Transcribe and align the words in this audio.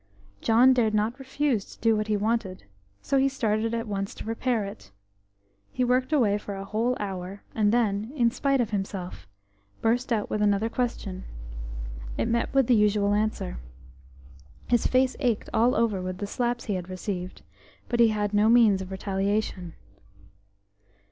John 0.41 0.73
dared 0.73 0.95
not 0.95 1.19
refuse 1.19 1.75
to 1.75 1.79
do 1.79 1.95
what 1.95 2.07
he 2.07 2.17
wanted, 2.17 2.63
so 3.03 3.19
he 3.19 3.29
started 3.29 3.75
at 3.75 3.87
once 3.87 4.15
to 4.15 4.25
repair 4.25 4.65
it. 4.65 4.89
He 5.71 5.83
worked 5.83 6.11
away 6.11 6.39
for 6.39 6.55
a 6.55 6.65
whole 6.65 6.97
hour, 6.99 7.43
and 7.53 7.71
then, 7.71 8.11
in 8.15 8.31
spite 8.31 8.59
of 8.59 8.71
himself, 8.71 9.27
burst 9.79 10.11
out 10.11 10.27
with 10.27 10.41
another 10.41 10.69
question. 10.69 11.23
It 12.17 12.25
met 12.27 12.51
with 12.51 12.65
the 12.65 12.73
usual 12.73 13.13
answer. 13.13 13.59
His 14.67 14.87
face 14.87 15.15
ached 15.19 15.51
all 15.53 15.75
over 15.75 16.01
with 16.01 16.17
the 16.17 16.25
slaps 16.25 16.65
he 16.65 16.73
had 16.73 16.89
received, 16.89 17.43
but 17.87 17.99
he 17.99 18.07
had 18.07 18.33
no 18.33 18.49
means 18.49 18.81
of 18.81 18.89
retaliation. 18.89 19.75